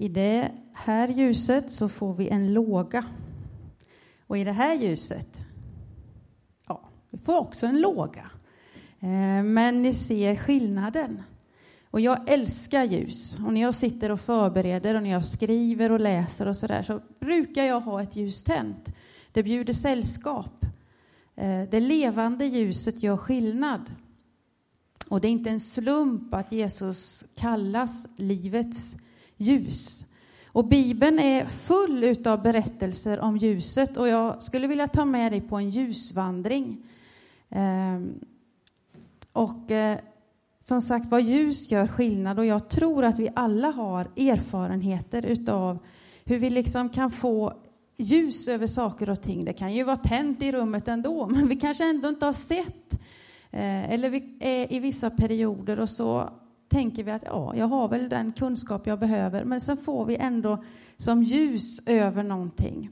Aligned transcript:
I 0.00 0.08
det 0.08 0.50
här 0.74 1.08
ljuset 1.08 1.70
så 1.70 1.88
får 1.88 2.14
vi 2.14 2.28
en 2.28 2.52
låga. 2.52 3.04
Och 4.26 4.38
i 4.38 4.44
det 4.44 4.52
här 4.52 4.74
ljuset, 4.74 5.40
ja, 6.68 6.90
vi 7.10 7.18
får 7.18 7.38
också 7.38 7.66
en 7.66 7.80
låga. 7.80 8.30
Eh, 9.00 9.42
men 9.42 9.82
ni 9.82 9.94
ser 9.94 10.36
skillnaden. 10.36 11.22
Och 11.90 12.00
jag 12.00 12.30
älskar 12.30 12.84
ljus. 12.84 13.36
Och 13.46 13.52
när 13.52 13.60
jag 13.60 13.74
sitter 13.74 14.10
och 14.10 14.20
förbereder 14.20 14.94
och 14.94 15.02
när 15.02 15.10
jag 15.10 15.24
skriver 15.24 15.92
och 15.92 16.00
läser 16.00 16.48
och 16.48 16.56
sådär 16.56 16.82
så 16.82 17.00
brukar 17.20 17.64
jag 17.64 17.80
ha 17.80 18.02
ett 18.02 18.16
ljus 18.16 18.44
tänt. 18.44 18.92
Det 19.32 19.42
bjuder 19.42 19.72
sällskap. 19.72 20.64
Eh, 21.36 21.62
det 21.70 21.80
levande 21.80 22.46
ljuset 22.46 23.02
gör 23.02 23.16
skillnad. 23.16 23.90
Och 25.08 25.20
det 25.20 25.28
är 25.28 25.32
inte 25.32 25.50
en 25.50 25.60
slump 25.60 26.34
att 26.34 26.52
Jesus 26.52 27.24
kallas 27.36 28.06
livets 28.16 29.07
ljus. 29.38 30.06
Och 30.46 30.64
Bibeln 30.64 31.18
är 31.18 31.46
full 31.46 32.26
av 32.26 32.42
berättelser 32.42 33.20
om 33.20 33.36
ljuset 33.36 33.96
och 33.96 34.08
jag 34.08 34.42
skulle 34.42 34.66
vilja 34.66 34.88
ta 34.88 35.04
med 35.04 35.32
dig 35.32 35.40
på 35.40 35.56
en 35.56 35.70
ljusvandring. 35.70 36.76
Ehm, 37.50 38.14
och 39.32 39.70
eh, 39.70 39.98
som 40.64 40.82
sagt 40.82 41.10
vad 41.10 41.22
ljus 41.22 41.70
gör 41.70 41.86
skillnad 41.86 42.38
och 42.38 42.46
jag 42.46 42.68
tror 42.68 43.04
att 43.04 43.18
vi 43.18 43.28
alla 43.34 43.70
har 43.70 44.00
erfarenheter 44.04 45.26
utav 45.26 45.78
hur 46.24 46.38
vi 46.38 46.50
liksom 46.50 46.88
kan 46.88 47.10
få 47.10 47.52
ljus 47.96 48.48
över 48.48 48.66
saker 48.66 49.10
och 49.10 49.22
ting. 49.22 49.44
Det 49.44 49.52
kan 49.52 49.74
ju 49.74 49.82
vara 49.82 49.96
tänt 49.96 50.42
i 50.42 50.52
rummet 50.52 50.88
ändå, 50.88 51.26
men 51.30 51.48
vi 51.48 51.56
kanske 51.56 51.90
ändå 51.90 52.08
inte 52.08 52.26
har 52.26 52.32
sett. 52.32 53.00
Eh, 53.50 53.92
eller 53.92 54.10
vi 54.10 54.36
är 54.40 54.72
i 54.72 54.80
vissa 54.80 55.10
perioder 55.10 55.80
och 55.80 55.90
så 55.90 56.30
tänker 56.68 57.04
vi 57.04 57.10
att 57.10 57.22
ja, 57.26 57.54
jag 57.56 57.66
har 57.66 57.88
väl 57.88 58.08
den 58.08 58.32
kunskap 58.32 58.86
jag 58.86 58.98
behöver, 58.98 59.44
men 59.44 59.60
sen 59.60 59.76
får 59.76 60.04
vi 60.04 60.16
ändå 60.16 60.64
som 60.96 61.22
ljus 61.22 61.82
över 61.86 62.22
någonting. 62.22 62.90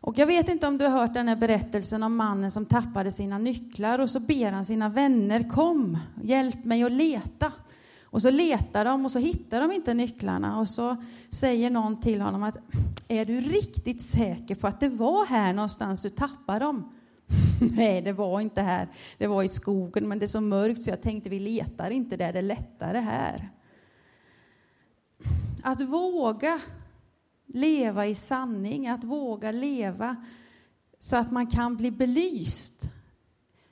Och 0.00 0.18
jag 0.18 0.26
vet 0.26 0.48
inte 0.48 0.66
om 0.66 0.78
du 0.78 0.84
har 0.84 1.00
hört 1.00 1.14
den 1.14 1.28
här 1.28 1.36
berättelsen 1.36 2.02
om 2.02 2.16
mannen 2.16 2.50
som 2.50 2.66
tappade 2.66 3.12
sina 3.12 3.38
nycklar 3.38 3.98
och 3.98 4.10
så 4.10 4.20
ber 4.20 4.52
han 4.52 4.66
sina 4.66 4.88
vänner 4.88 5.48
kom, 5.48 5.98
hjälp 6.22 6.64
mig 6.64 6.82
att 6.82 6.92
leta. 6.92 7.52
Och 8.04 8.22
så 8.22 8.30
letar 8.30 8.84
de 8.84 9.04
och 9.04 9.10
så 9.10 9.18
hittar 9.18 9.60
de 9.60 9.72
inte 9.72 9.94
nycklarna 9.94 10.58
och 10.58 10.68
så 10.68 10.96
säger 11.30 11.70
någon 11.70 12.00
till 12.00 12.20
honom 12.20 12.42
att 12.42 12.56
är 13.08 13.24
du 13.24 13.40
riktigt 13.40 14.02
säker 14.02 14.54
på 14.54 14.66
att 14.66 14.80
det 14.80 14.88
var 14.88 15.26
här 15.26 15.52
någonstans 15.52 16.02
du 16.02 16.10
tappade 16.10 16.58
dem? 16.58 16.92
Nej, 17.60 18.02
det 18.02 18.12
var 18.12 18.40
inte 18.40 18.62
här. 18.62 18.88
Det 19.18 19.26
var 19.26 19.42
i 19.42 19.48
skogen, 19.48 20.08
men 20.08 20.18
det 20.18 20.26
är 20.26 20.28
så 20.28 20.40
mörkt 20.40 20.82
så 20.82 20.90
jag 20.90 21.02
tänkte 21.02 21.30
vi 21.30 21.38
letar 21.38 21.90
inte 21.90 22.16
där, 22.16 22.32
det 22.32 22.38
är 22.38 22.42
lättare 22.42 22.98
här. 22.98 23.48
Att 25.62 25.80
våga 25.80 26.60
leva 27.46 28.06
i 28.06 28.14
sanning, 28.14 28.88
att 28.88 29.04
våga 29.04 29.52
leva 29.52 30.16
så 30.98 31.16
att 31.16 31.30
man 31.30 31.46
kan 31.46 31.76
bli 31.76 31.90
belyst. 31.90 32.90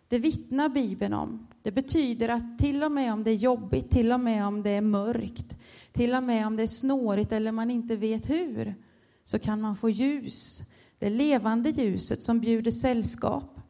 Det 0.09 0.19
vittnar 0.19 0.69
Bibeln 0.69 1.15
om. 1.15 1.47
Det 1.63 1.73
betyder 1.73 2.29
att 2.29 2.59
till 2.59 2.83
och 2.83 2.93
med 2.93 3.13
om 3.13 3.25
det 3.25 3.31
är 3.31 3.35
jobbigt, 3.35 3.91
till 3.91 4.13
och 4.13 4.21
med 4.21 4.47
om 4.47 4.63
det 4.63 4.71
är 4.71 4.81
mörkt, 4.81 5.57
till 5.93 6.15
och 6.15 6.23
med 6.23 6.47
om 6.47 6.57
det 6.57 6.63
är 6.63 6.67
snårigt 6.67 7.33
eller 7.33 7.53
man 7.53 7.71
inte 7.71 7.97
vet 7.97 8.31
hur, 8.31 8.75
så 9.25 9.39
kan 9.39 9.61
man 9.61 9.77
få 9.77 9.91
ljus. 9.91 10.63
Det 10.99 11.11
levande 11.11 11.71
ljuset 11.71 12.23
som 12.23 12.41
bjuder 12.41 12.71
sällskap. 12.71 13.61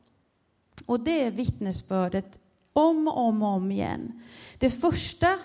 Och 0.87 1.01
det 1.01 1.23
är 1.23 1.31
vittnesbördet 1.31 2.39
om 2.73 3.09
och 3.09 3.19
om, 3.19 3.43
och 3.43 3.49
om 3.49 3.73
igen. 3.73 4.23
Det 4.59 4.71
första 4.71 5.39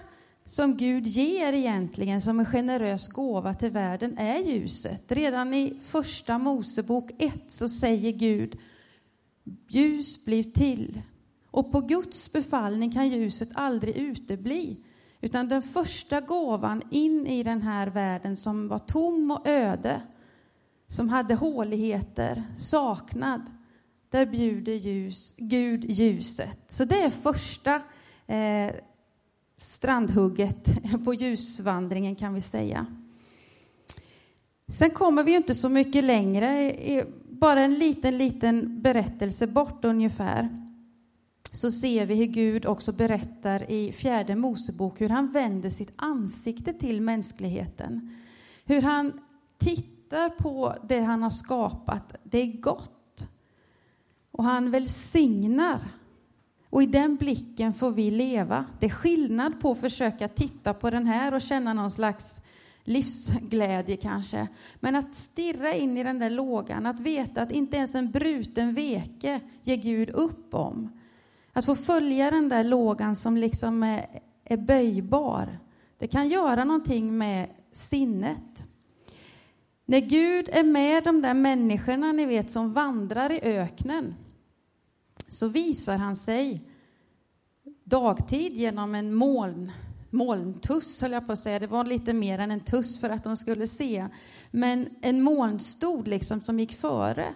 som 0.45 0.77
Gud 0.77 1.07
ger 1.07 1.53
egentligen 1.53 2.21
som 2.21 2.39
en 2.39 2.45
generös 2.45 3.07
gåva 3.07 3.53
till 3.53 3.71
världen 3.71 4.17
är 4.17 4.39
ljuset. 4.39 5.11
Redan 5.11 5.53
i 5.53 5.79
första 5.83 6.37
Mosebok 6.37 7.11
1 7.17 7.33
så 7.47 7.69
säger 7.69 8.11
Gud 8.11 8.57
ljus 9.67 10.25
blir 10.25 10.43
till. 10.43 11.01
Och 11.51 11.71
på 11.71 11.81
Guds 11.81 12.31
befallning 12.31 12.91
kan 12.91 13.09
ljuset 13.09 13.49
aldrig 13.53 13.97
utebli. 13.97 14.77
Utan 15.21 15.47
den 15.47 15.61
första 15.61 16.21
gåvan 16.21 16.81
in 16.89 17.27
i 17.27 17.43
den 17.43 17.61
här 17.61 17.87
världen 17.87 18.37
som 18.37 18.67
var 18.67 18.79
tom 18.79 19.31
och 19.31 19.47
öde, 19.47 20.01
som 20.93 21.09
hade 21.09 21.35
håligheter, 21.35 22.43
saknad, 22.57 23.41
där 24.09 24.25
bjuder 24.25 24.73
ljus, 24.73 25.33
Gud 25.37 25.91
ljuset. 25.91 26.59
Så 26.67 26.85
det 26.85 27.01
är 27.01 27.09
första 27.09 27.75
eh, 28.27 28.75
strandhugget 29.57 30.69
på 31.05 31.13
ljusvandringen 31.13 32.15
kan 32.15 32.33
vi 32.33 32.41
säga. 32.41 32.85
Sen 34.67 34.89
kommer 34.89 35.23
vi 35.23 35.35
inte 35.35 35.55
så 35.55 35.69
mycket 35.69 36.03
längre, 36.03 36.73
bara 37.29 37.61
en 37.61 37.73
liten, 37.73 38.17
liten 38.17 38.81
berättelse 38.81 39.47
bort 39.47 39.85
ungefär. 39.85 40.49
Så 41.51 41.71
ser 41.71 42.05
vi 42.05 42.15
hur 42.15 42.25
Gud 42.25 42.65
också 42.65 42.91
berättar 42.91 43.71
i 43.71 43.91
fjärde 43.91 44.35
Mosebok 44.35 45.01
hur 45.01 45.09
han 45.09 45.31
vänder 45.31 45.69
sitt 45.69 45.93
ansikte 45.95 46.73
till 46.73 47.01
mänskligheten. 47.01 48.15
Hur 48.65 48.81
han 48.81 49.21
tittar 49.57 49.92
på 50.29 50.75
det 50.87 50.99
han 50.99 51.23
har 51.23 51.29
skapat, 51.29 52.15
det 52.23 52.37
är 52.37 52.61
gott. 52.61 53.27
Och 54.31 54.43
han 54.43 54.71
välsignar 54.71 55.79
och 56.73 56.83
i 56.83 56.85
den 56.85 57.15
blicken 57.15 57.73
får 57.73 57.91
vi 57.91 58.11
leva. 58.11 58.65
Det 58.79 58.85
är 58.85 58.89
skillnad 58.89 59.59
på 59.59 59.71
att 59.71 59.79
försöka 59.79 60.27
titta 60.27 60.73
på 60.73 60.89
den 60.89 61.05
här 61.05 61.33
och 61.33 61.41
känna 61.41 61.73
någon 61.73 61.91
slags 61.91 62.45
livsglädje 62.83 63.97
kanske. 63.97 64.47
Men 64.79 64.95
att 64.95 65.15
stirra 65.15 65.73
in 65.73 65.97
i 65.97 66.03
den 66.03 66.19
där 66.19 66.29
lågan, 66.29 66.85
att 66.85 66.99
veta 66.99 67.41
att 67.41 67.51
inte 67.51 67.77
ens 67.77 67.95
en 67.95 68.11
bruten 68.11 68.73
veke 68.73 69.39
ger 69.63 69.75
Gud 69.75 70.09
upp 70.09 70.53
om. 70.53 70.99
Att 71.53 71.65
få 71.65 71.75
följa 71.75 72.31
den 72.31 72.49
där 72.49 72.63
lågan 72.63 73.15
som 73.15 73.37
liksom 73.37 73.83
är, 73.83 74.05
är 74.45 74.57
böjbar, 74.57 75.59
det 75.97 76.07
kan 76.07 76.29
göra 76.29 76.63
någonting 76.63 77.17
med 77.17 77.47
sinnet. 77.71 78.63
När 79.85 79.99
Gud 79.99 80.49
är 80.51 80.63
med 80.63 81.03
de 81.03 81.21
där 81.21 81.33
människorna 81.33 82.11
ni 82.11 82.25
vet 82.25 82.51
som 82.51 82.73
vandrar 82.73 83.31
i 83.31 83.39
öknen, 83.41 84.15
så 85.27 85.47
visar 85.47 85.97
han 85.97 86.15
sig 86.15 86.61
dagtid 87.83 88.53
genom 88.53 88.95
en 88.95 89.13
moln, 89.13 89.71
molntuss, 90.09 91.01
höll 91.01 91.11
jag 91.11 91.25
på 91.25 91.31
att 91.31 91.39
säga. 91.39 91.59
Det 91.59 91.67
var 91.67 91.83
lite 91.83 92.13
mer 92.13 92.39
än 92.39 92.51
en 92.51 92.59
tuss 92.59 92.99
för 92.99 93.09
att 93.09 93.23
de 93.23 93.37
skulle 93.37 93.67
se. 93.67 94.07
Men 94.51 94.89
en 95.01 95.21
molnstod 95.21 96.07
liksom 96.07 96.41
som 96.41 96.59
gick 96.59 96.73
före. 96.73 97.33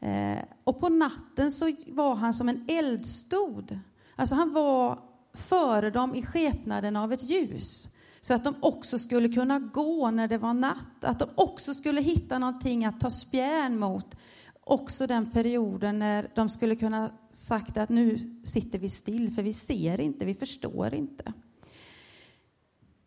Eh, 0.00 0.38
och 0.64 0.80
på 0.80 0.88
natten 0.88 1.52
så 1.52 1.72
var 1.86 2.14
han 2.14 2.34
som 2.34 2.48
en 2.48 2.64
eldstod. 2.68 3.78
Alltså 4.16 4.34
han 4.34 4.52
var 4.52 4.98
före 5.34 5.90
dem 5.90 6.14
i 6.14 6.22
skepnaden 6.22 6.96
av 6.96 7.12
ett 7.12 7.22
ljus. 7.22 7.93
Så 8.24 8.34
att 8.34 8.44
de 8.44 8.54
också 8.60 8.98
skulle 8.98 9.28
kunna 9.28 9.58
gå 9.58 10.10
när 10.10 10.28
det 10.28 10.38
var 10.38 10.54
natt, 10.54 11.04
att 11.04 11.18
de 11.18 11.28
också 11.34 11.74
skulle 11.74 12.00
hitta 12.00 12.38
någonting 12.38 12.84
att 12.84 13.00
ta 13.00 13.10
spjärn 13.10 13.78
mot 13.78 14.16
också 14.60 15.06
den 15.06 15.30
perioden 15.30 15.98
när 15.98 16.30
de 16.34 16.48
skulle 16.48 16.76
kunna 16.76 17.10
sagt 17.30 17.78
att 17.78 17.88
nu 17.88 18.40
sitter 18.44 18.78
vi 18.78 18.88
still 18.88 19.32
för 19.32 19.42
vi 19.42 19.52
ser 19.52 20.00
inte, 20.00 20.24
vi 20.24 20.34
förstår 20.34 20.94
inte. 20.94 21.32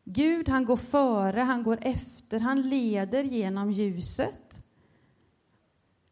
Gud 0.03 0.49
han 0.49 0.65
går 0.65 0.77
före, 0.77 1.39
han 1.39 1.63
går 1.63 1.77
efter, 1.81 2.39
han 2.39 2.61
leder 2.61 3.23
genom 3.23 3.71
ljuset. 3.71 4.65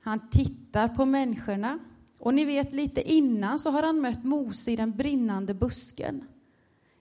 Han 0.01 0.29
tittar 0.29 0.87
på 0.87 1.05
människorna. 1.05 1.79
Och 2.19 2.33
ni 2.33 2.45
vet 2.45 2.73
lite 2.73 3.11
innan 3.11 3.59
så 3.59 3.69
har 3.69 3.83
han 3.83 4.01
mött 4.01 4.23
Mose 4.23 4.71
i 4.71 4.75
den 4.75 4.91
brinnande 4.91 5.53
busken. 5.53 6.25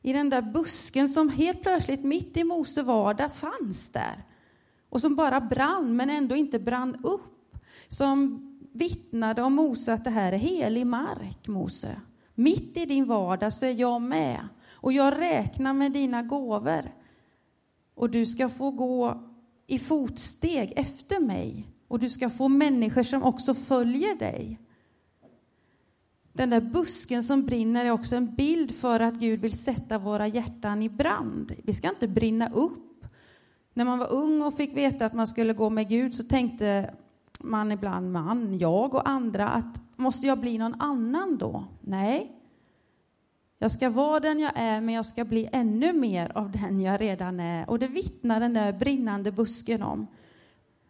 I 0.06 0.12
den 0.12 0.30
där 0.30 0.42
busken 0.42 1.08
som 1.08 1.28
helt 1.28 1.62
plötsligt 1.62 2.04
mitt 2.04 2.36
i 2.36 2.44
Mose 2.44 2.82
vardag 2.82 3.34
fanns 3.34 3.92
där. 3.92 4.24
Och 4.88 5.00
som 5.00 5.16
bara 5.16 5.40
brann 5.40 5.96
men 5.96 6.10
ändå 6.10 6.36
inte 6.36 6.58
brann 6.58 6.96
upp 7.02 7.56
som 7.88 8.40
vittnade 8.72 9.42
om 9.42 9.54
Mose 9.54 9.92
att 9.92 10.04
det 10.04 10.10
här 10.10 10.32
är 10.32 10.36
helig 10.36 10.86
mark, 10.86 11.48
Mose. 11.48 12.00
Mitt 12.34 12.76
i 12.76 12.86
din 12.86 13.06
vardag 13.06 13.52
så 13.52 13.66
är 13.66 13.80
jag 13.80 14.02
med 14.02 14.48
och 14.70 14.92
jag 14.92 15.20
räknar 15.20 15.72
med 15.72 15.92
dina 15.92 16.22
gåvor. 16.22 16.92
Och 17.94 18.10
du 18.10 18.26
ska 18.26 18.48
få 18.48 18.70
gå 18.70 19.22
i 19.66 19.78
fotsteg 19.78 20.72
efter 20.76 21.20
mig 21.20 21.68
och 21.88 21.98
du 21.98 22.08
ska 22.08 22.30
få 22.30 22.48
människor 22.48 23.02
som 23.02 23.22
också 23.22 23.54
följer 23.54 24.14
dig. 24.14 24.58
Den 26.36 26.50
där 26.50 26.60
busken 26.60 27.22
som 27.22 27.42
brinner 27.42 27.84
är 27.84 27.90
också 27.90 28.16
en 28.16 28.34
bild 28.34 28.74
för 28.74 29.00
att 29.00 29.14
Gud 29.14 29.40
vill 29.40 29.58
sätta 29.58 29.98
våra 29.98 30.26
hjärtan 30.26 30.82
i 30.82 30.88
brand. 30.88 31.52
Vi 31.64 31.72
ska 31.72 31.88
inte 31.88 32.08
brinna 32.08 32.48
upp. 32.48 33.04
När 33.74 33.84
man 33.84 33.98
var 33.98 34.12
ung 34.12 34.42
och 34.42 34.54
fick 34.54 34.76
veta 34.76 35.06
att 35.06 35.14
man 35.14 35.26
skulle 35.26 35.52
gå 35.52 35.70
med 35.70 35.88
Gud 35.88 36.14
så 36.14 36.24
tänkte 36.24 36.94
man 37.40 37.72
ibland, 37.72 38.12
man, 38.12 38.58
jag 38.58 38.94
och 38.94 39.08
andra, 39.08 39.48
att 39.48 39.80
måste 39.96 40.26
jag 40.26 40.38
bli 40.38 40.58
någon 40.58 40.80
annan 40.80 41.38
då? 41.38 41.64
Nej. 41.80 42.32
Jag 43.58 43.72
ska 43.72 43.90
vara 43.90 44.20
den 44.20 44.40
jag 44.40 44.52
är, 44.54 44.80
men 44.80 44.94
jag 44.94 45.06
ska 45.06 45.24
bli 45.24 45.48
ännu 45.52 45.92
mer 45.92 46.32
av 46.34 46.50
den 46.50 46.80
jag 46.80 47.00
redan 47.00 47.40
är. 47.40 47.70
Och 47.70 47.78
det 47.78 47.88
vittnar 47.88 48.40
den 48.40 48.54
där 48.54 48.72
brinnande 48.72 49.32
busken 49.32 49.82
om. 49.82 50.06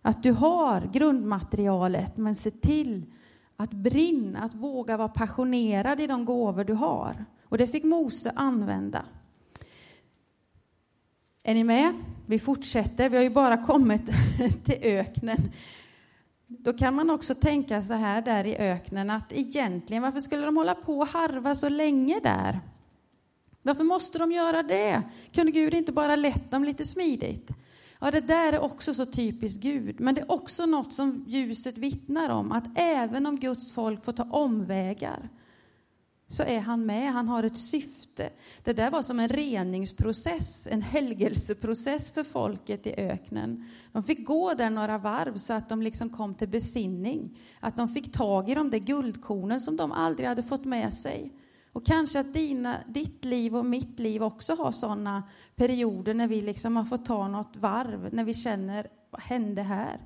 Att 0.02 0.23
du 0.23 0.32
har 0.32 0.90
grundmaterialet, 0.93 2.17
men 2.17 2.35
se 2.35 2.50
till 2.50 3.06
att 3.56 3.71
brinna, 3.71 4.43
att 4.43 4.55
våga 4.55 4.97
vara 4.97 5.09
passionerad 5.09 6.01
i 6.01 6.06
de 6.06 6.25
gåvor 6.25 6.65
du 6.65 6.73
har. 6.73 7.25
Och 7.49 7.59
det 7.59 7.69
fick 7.69 7.85
Mose 7.85 8.33
använda. 8.37 9.05
Är 11.43 11.55
ni 11.55 11.65
med? 11.65 11.95
Vi 12.27 12.39
fortsätter. 12.39 13.11
Vi 13.11 13.17
har 13.17 13.25
ju 13.25 13.31
bara 13.31 13.56
kommit 13.56 14.06
till 14.65 14.79
öknen. 14.83 15.53
Då 16.47 16.73
kan 16.73 16.95
man 16.95 17.11
också 17.11 17.35
tänka 17.35 17.83
så 17.83 17.95
här 17.95 18.23
där 18.23 18.45
i 18.47 18.56
öknen 18.56 19.11
att 19.11 19.33
egentligen, 19.33 20.03
varför 20.03 20.21
skulle 20.21 20.45
de 20.47 20.57
hålla 20.57 20.75
på 20.75 20.99
och 20.99 21.09
harva 21.09 21.55
så 21.55 21.69
länge 21.69 22.21
där? 22.23 22.61
Varför 23.62 23.85
måste 23.85 24.19
de 24.19 24.33
göra 24.33 24.62
det? 24.62 25.03
Kunde 25.33 25.53
Gud 25.53 25.75
inte 25.75 25.93
bara 25.93 26.17
lett 26.17 26.50
dem 26.50 26.65
lite 26.65 26.85
smidigt? 26.85 27.50
Ja, 28.05 28.11
det 28.11 28.21
där 28.21 28.53
är 28.53 28.61
också 28.61 28.95
så 28.95 29.06
typiskt 29.06 29.62
Gud, 29.62 30.01
men 30.01 30.15
det 30.15 30.21
är 30.21 30.33
också 30.33 30.67
något 30.67 30.93
som 30.93 31.25
ljuset 31.29 31.79
vittnar 31.79 32.31
om, 32.31 32.53
att 32.53 32.65
även 32.75 33.27
om 33.27 33.41
Guds 33.41 33.73
folk 33.73 34.05
får 34.05 34.12
ta 34.12 34.23
omvägar, 34.23 35.29
så 36.29 36.43
är 36.43 36.61
han 36.61 36.87
med, 36.87 37.12
han 37.12 37.29
har 37.29 37.43
ett 37.43 37.59
syfte. 37.59 38.31
Det 38.65 38.73
där 38.73 38.91
var 38.91 39.03
som 39.03 39.21
en 39.21 39.29
reningsprocess, 39.29 40.69
en 40.71 40.83
helgelseprocess 40.83 42.11
för 42.11 42.25
folket 42.25 42.87
i 42.87 42.95
öknen. 42.97 43.65
De 43.93 44.03
fick 44.03 44.27
gå 44.27 44.55
där 44.55 44.71
några 44.71 44.99
varv 44.99 45.37
så 45.37 45.53
att 45.53 45.69
de 45.69 45.83
liksom 45.83 46.11
kom 46.11 46.35
till 46.35 46.49
besinning, 46.49 47.39
att 47.61 47.77
de 47.77 47.89
fick 47.89 48.12
tag 48.12 48.50
i 48.50 48.55
de 48.55 48.71
där 48.71 48.79
guldkornen 48.79 49.61
som 49.61 49.77
de 49.77 49.93
aldrig 49.93 50.29
hade 50.29 50.43
fått 50.43 50.65
med 50.65 50.95
sig. 50.95 51.33
Och 51.75 51.87
kanske 51.87 52.21
att 52.21 52.35
dina, 52.35 52.76
ditt 52.88 53.25
liv 53.25 53.56
och 53.56 53.65
mitt 53.65 53.99
liv 53.99 54.23
också 54.23 54.55
har 54.55 54.73
sådana 54.73 55.23
perioder 55.56 56.15
när 56.15 56.29
vi 56.29 56.41
liksom 56.41 56.76
har 56.76 56.85
fått 56.85 57.06
ta 57.06 57.29
något 57.29 57.56
varv, 57.56 58.09
när 58.12 58.25
vi 58.25 58.35
känner, 58.35 58.87
vad 59.11 59.21
hände 59.23 59.62
här? 59.62 60.00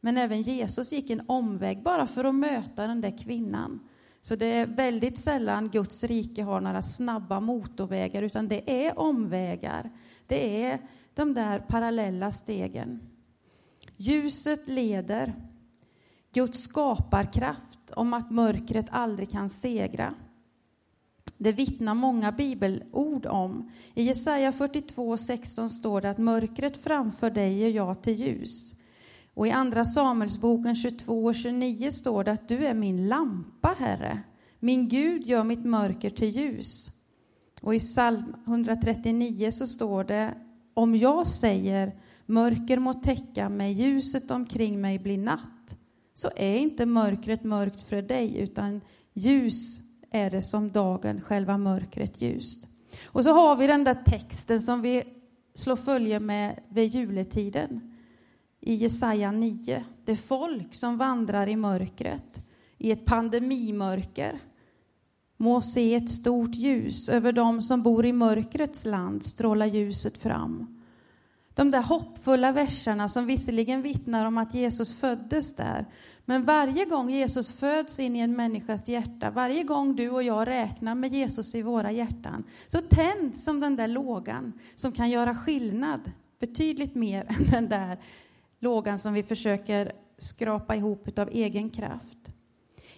Men 0.00 0.16
även 0.16 0.42
Jesus 0.42 0.92
gick 0.92 1.10
en 1.10 1.22
omväg 1.26 1.82
bara 1.82 2.06
för 2.06 2.24
att 2.24 2.34
möta 2.34 2.86
den 2.86 3.00
där 3.00 3.18
kvinnan. 3.18 3.80
Så 4.20 4.36
det 4.36 4.46
är 4.46 4.66
väldigt 4.66 5.18
sällan 5.18 5.68
Guds 5.68 6.04
rike 6.04 6.42
har 6.42 6.60
några 6.60 6.82
snabba 6.82 7.40
motorvägar, 7.40 8.22
utan 8.22 8.48
det 8.48 8.86
är 8.86 8.98
omvägar. 8.98 9.90
Det 10.26 10.64
är 10.64 10.78
de 11.14 11.34
där 11.34 11.58
parallella 11.58 12.30
stegen. 12.30 13.00
Ljuset 13.96 14.68
leder. 14.68 15.34
Guds 16.32 16.62
skaparkraft 16.62 17.90
om 17.90 18.14
att 18.14 18.30
mörkret 18.30 18.86
aldrig 18.90 19.30
kan 19.30 19.48
segra. 19.48 20.14
Det 21.38 21.52
vittnar 21.52 21.94
många 21.94 22.32
bibelord 22.32 23.26
om. 23.26 23.70
I 23.94 24.02
Jesaja 24.02 24.50
42.16 24.50 25.68
står 25.68 26.00
det 26.00 26.10
att 26.10 26.18
mörkret 26.18 26.76
framför 26.76 27.30
dig 27.30 27.58
gör 27.58 27.68
jag 27.68 28.02
till 28.02 28.14
ljus. 28.14 28.74
Och 29.34 29.46
i 29.46 29.50
Andra 29.50 29.84
Samuelsboken 29.84 30.74
22 30.74 31.24
och 31.24 31.34
29 31.34 31.90
står 31.90 32.24
det 32.24 32.32
att 32.32 32.48
du 32.48 32.66
är 32.66 32.74
min 32.74 33.08
lampa, 33.08 33.74
Herre. 33.78 34.22
Min 34.60 34.88
Gud 34.88 35.26
gör 35.26 35.44
mitt 35.44 35.64
mörker 35.64 36.10
till 36.10 36.28
ljus. 36.28 36.90
Och 37.60 37.74
i 37.74 37.78
psalm 37.78 38.34
139 38.46 39.50
så 39.52 39.66
står 39.66 40.04
det 40.04 40.34
om 40.74 40.96
jag 40.96 41.26
säger 41.26 41.92
mörker 42.26 42.78
må 42.78 42.94
täcka 42.94 43.48
mig, 43.48 43.72
ljuset 43.72 44.30
omkring 44.30 44.80
mig 44.80 44.98
blir 44.98 45.18
natt, 45.18 45.76
så 46.14 46.30
är 46.36 46.56
inte 46.56 46.86
mörkret 46.86 47.44
mörkt 47.44 47.82
för 47.82 48.02
dig, 48.02 48.38
utan 48.38 48.80
ljus 49.14 49.87
är 50.10 50.30
det 50.30 50.42
som 50.42 50.70
dagen, 50.70 51.20
själva 51.20 51.58
mörkret 51.58 52.20
ljust. 52.20 52.68
Och 53.06 53.24
så 53.24 53.32
har 53.32 53.56
vi 53.56 53.66
den 53.66 53.84
där 53.84 53.94
texten 54.04 54.62
som 54.62 54.82
vi 54.82 55.02
slår 55.54 55.76
följe 55.76 56.20
med 56.20 56.60
vid 56.68 56.94
juletiden 56.94 57.94
i 58.60 58.74
Jesaja 58.74 59.32
9. 59.32 59.84
Det 60.04 60.16
folk 60.16 60.74
som 60.74 60.98
vandrar 60.98 61.46
i 61.46 61.56
mörkret, 61.56 62.42
i 62.78 62.90
ett 62.90 63.04
pandemimörker, 63.04 64.40
må 65.36 65.62
se 65.62 65.94
ett 65.94 66.10
stort 66.10 66.54
ljus. 66.54 67.08
Över 67.08 67.32
dem 67.32 67.62
som 67.62 67.82
bor 67.82 68.06
i 68.06 68.12
mörkrets 68.12 68.84
land 68.84 69.22
strålar 69.22 69.66
ljuset 69.66 70.18
fram. 70.18 70.77
De 71.58 71.70
där 71.70 71.82
hoppfulla 71.82 72.52
verserna 72.52 73.08
som 73.08 73.26
visserligen 73.26 73.82
vittnar 73.82 74.24
om 74.24 74.38
att 74.38 74.54
Jesus 74.54 74.94
föddes 74.94 75.54
där, 75.56 75.86
men 76.24 76.44
varje 76.44 76.84
gång 76.84 77.10
Jesus 77.10 77.52
föds 77.52 78.00
in 78.00 78.16
i 78.16 78.18
en 78.18 78.36
människas 78.36 78.88
hjärta, 78.88 79.30
varje 79.30 79.62
gång 79.62 79.96
du 79.96 80.10
och 80.10 80.22
jag 80.22 80.48
räknar 80.48 80.94
med 80.94 81.12
Jesus 81.12 81.54
i 81.54 81.62
våra 81.62 81.90
hjärtan, 81.92 82.44
så 82.66 82.80
tänds 82.80 83.44
som 83.44 83.60
den 83.60 83.76
där 83.76 83.88
lågan 83.88 84.52
som 84.76 84.92
kan 84.92 85.10
göra 85.10 85.34
skillnad 85.34 86.10
betydligt 86.40 86.94
mer 86.94 87.24
än 87.28 87.50
den 87.50 87.68
där 87.68 87.98
lågan 88.60 88.98
som 88.98 89.14
vi 89.14 89.22
försöker 89.22 89.92
skrapa 90.18 90.76
ihop 90.76 91.18
av 91.18 91.28
egen 91.32 91.70
kraft. 91.70 92.18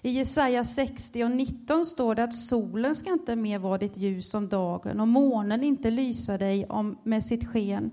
I 0.03 0.11
Jesaja 0.11 0.65
60 0.65 1.25
och 1.25 1.31
19 1.31 1.87
står 1.87 2.15
det 2.15 2.25
att 2.25 2.35
solen 2.35 2.97
ska 2.97 3.12
inte 3.12 3.37
mer 3.37 3.59
vara 3.59 3.79
ditt 3.79 3.97
ljus 3.97 4.35
om 4.35 4.49
dagen 4.49 5.01
och 5.01 5.09
månen 5.09 5.65
inte 5.65 5.91
lysa 5.91 6.39
dig 6.39 6.67
om, 6.67 6.99
med 7.05 7.25
sitt 7.25 7.49
sken. 7.49 7.91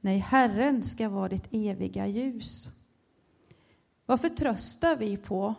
Nej, 0.00 0.18
Herren 0.18 0.82
ska 0.82 1.08
vara 1.08 1.28
ditt 1.28 1.48
eviga 1.50 2.06
ljus. 2.06 2.70
Vad 4.06 4.20
förtröstar 4.20 4.96
vi 4.96 5.16
på? 5.16 5.54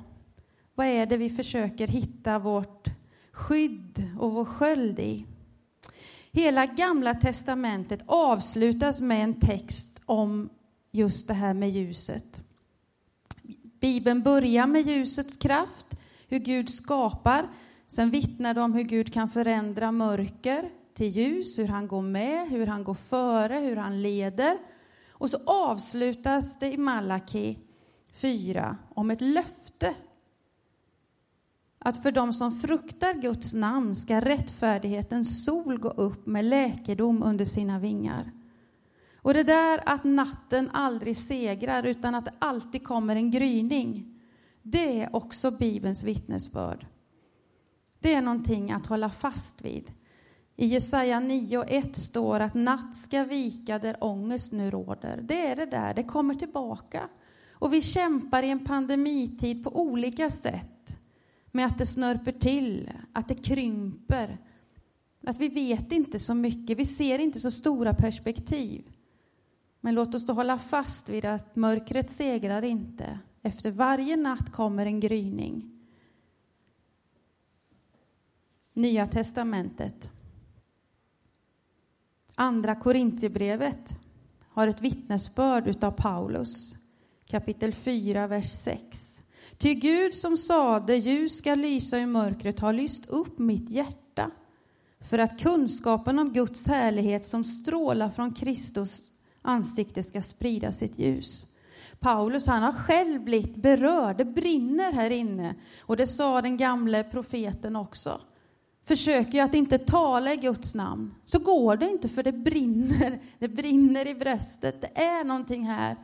Vad 0.76 0.88
är 0.88 1.06
det 1.06 1.18
vi 1.18 1.30
försöker 1.30 1.88
hitta 1.88 2.40
vårt 2.40 2.88
skydd 3.32 4.12
och 4.20 4.32
vår 4.32 4.46
sköld 4.46 5.00
i? 5.00 5.26
Hela 6.32 6.66
Gamla 6.66 7.14
testamentet 7.14 8.04
avslutas 8.06 9.02
med 9.02 9.24
en 9.24 9.40
text 9.40 10.02
om 10.06 10.50
just 10.92 11.28
det 11.28 11.34
här 11.34 11.54
med 11.54 11.72
ljuset. 11.72 12.42
Bibeln 13.80 14.22
börjar 14.22 14.68
med 14.68 14.82
ljusets 14.82 15.38
kraft, 15.38 15.88
hur 16.28 16.40
Gud 16.40 16.70
skapar. 16.70 17.48
Sen 17.88 18.10
vittnar 18.10 18.54
det 18.54 18.62
om 18.62 18.74
hur 18.74 18.84
Gud 18.84 19.14
kan 19.14 19.30
förändra 19.30 19.92
mörker 19.92 20.70
till 21.00 21.10
ljus, 21.10 21.60
hur 21.60 21.68
han 21.68 21.88
går 21.88 22.02
med, 22.02 22.50
hur 22.50 22.68
han 22.68 22.84
går 22.84 22.94
före, 22.94 23.54
hur 23.54 23.76
han 23.76 24.02
leder. 24.02 24.58
Och 25.12 25.30
så 25.30 25.38
avslutas 25.46 26.60
det 26.60 26.74
i 26.74 26.78
Malaki 26.78 27.60
4 28.14 28.78
om 28.96 29.12
ett 29.12 29.22
löfte 29.22 29.96
att 31.80 32.04
för 32.04 32.12
dem 32.12 32.34
som 32.34 32.52
fruktar 32.52 33.14
Guds 33.14 33.54
namn 33.54 33.96
ska 33.96 34.22
rättfärdighetens 34.22 35.46
sol 35.46 35.80
gå 35.80 35.90
upp 35.90 36.28
med 36.28 36.46
läkedom 36.46 37.24
under 37.24 37.46
sina 37.46 37.80
vingar. 37.80 38.32
Och 39.16 39.34
det 39.34 39.44
där 39.44 39.82
att 39.86 40.04
natten 40.04 40.70
aldrig 40.74 41.18
segrar 41.18 41.84
utan 41.84 42.16
att 42.16 42.26
det 42.26 42.34
alltid 42.40 42.84
kommer 42.84 43.16
en 43.16 43.32
gryning, 43.32 44.20
det 44.64 45.02
är 45.02 45.16
också 45.16 45.52
Bibelns 45.52 46.04
vittnesbörd. 46.04 46.86
Det 48.00 48.14
är 48.14 48.22
någonting 48.22 48.72
att 48.72 48.86
hålla 48.86 49.10
fast 49.10 49.66
vid. 49.66 49.92
I 50.60 50.66
Jesaja 50.66 51.20
9 51.20 51.58
och 51.58 51.72
1 51.72 51.96
står 51.96 52.40
att 52.40 52.54
natt 52.54 52.96
ska 52.96 53.24
vika 53.24 53.80
där 53.80 54.04
ångest 54.04 54.54
nu 54.54 54.72
råder. 54.72 55.22
Det 55.22 55.48
är 55.48 55.56
det 55.56 55.66
där, 55.66 55.94
det 55.94 56.04
kommer 56.04 56.36
tillbaka. 56.36 57.10
Och 57.52 57.74
vi 57.74 57.82
kämpar 57.82 58.44
i 58.44 58.50
en 58.50 58.66
pandemitid 58.66 59.64
på 59.64 59.82
olika 59.82 60.30
sätt 60.30 60.98
med 61.52 61.66
att 61.66 61.78
det 61.78 61.86
snörper 61.86 62.32
till, 62.32 62.92
att 63.14 63.28
det 63.28 63.36
krymper, 63.36 64.38
att 65.24 65.38
vi 65.38 65.48
vet 65.48 65.92
inte 65.92 66.20
så 66.20 66.34
mycket, 66.34 66.78
vi 66.78 66.86
ser 66.86 67.20
inte 67.20 67.40
så 67.40 67.52
stora 67.52 67.94
perspektiv. 67.94 68.90
Men 69.82 69.96
låt 69.96 70.16
oss 70.16 70.26
då 70.26 70.34
hålla 70.34 70.60
fast 70.60 71.10
vid 71.10 71.26
att 71.26 71.56
mörkret 71.56 72.10
segrar 72.10 72.62
inte. 72.62 73.20
Efter 73.42 73.72
varje 73.72 74.16
natt 74.18 74.52
kommer 74.52 74.86
en 74.86 75.00
gryning. 75.00 75.72
Nya 78.74 79.08
testamentet. 79.08 80.10
Andra 82.42 82.76
Korintierbrevet 82.76 83.94
har 84.50 84.68
ett 84.68 84.82
vittnesbörd 84.82 85.68
utav 85.68 85.92
Paulus, 85.92 86.78
kapitel 87.30 87.74
4, 87.74 88.28
vers 88.28 88.52
6. 88.52 89.22
Ty 89.58 89.74
Gud 89.74 90.14
som 90.14 90.38
sade 90.38 90.96
ljus 90.96 91.38
ska 91.38 91.56
lysa 91.56 92.00
i 92.00 92.06
mörkret 92.06 92.60
har 92.60 92.74
lyst 92.74 93.10
upp 93.10 93.40
mitt 93.40 93.70
hjärta 93.70 94.32
för 95.10 95.18
att 95.18 95.40
kunskapen 95.40 96.20
om 96.20 96.34
Guds 96.34 96.68
härlighet 96.68 97.26
som 97.26 97.44
strålar 97.44 98.10
från 98.10 98.34
Kristus 98.34 99.12
ansikte 99.42 100.04
ska 100.04 100.22
sprida 100.22 100.72
sitt 100.72 101.00
ljus. 101.00 101.48
Paulus 102.00 102.48
han 102.48 102.64
har 102.64 102.74
själv 102.74 103.24
blivit 103.24 103.56
berörd, 103.56 104.18
det 104.18 104.26
brinner 104.26 104.92
här 104.92 105.10
inne. 105.10 105.56
Och 105.82 105.98
det 105.98 106.08
sa 106.08 106.42
den 106.42 106.58
gamle 106.58 107.04
profeten 107.04 107.76
också. 107.76 108.22
Försöker 108.90 109.38
jag 109.38 109.46
att 109.46 109.54
inte 109.54 109.78
tala 109.78 110.34
i 110.34 110.38
Guds 110.38 110.76
namn 110.76 111.14
så 111.26 111.40
går 111.40 111.78
det 111.78 111.90
inte 111.90 112.10
för 112.10 112.24
det 112.24 112.32
brinner, 112.32 113.22
det 113.40 113.48
brinner 113.48 114.08
i 114.08 114.16
bröstet. 114.16 114.82
Det 114.82 115.02
är 115.02 115.24
någonting 115.24 115.66
här 115.66 115.96